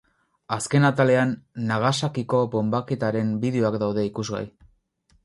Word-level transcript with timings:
Azken 0.55 0.85
atalean 0.87 1.35
Nagasakiko 1.71 2.39
bonbaketaren 2.55 3.29
bideoak 3.45 3.79
daude 3.85 4.07
ikusgai. 4.09 4.43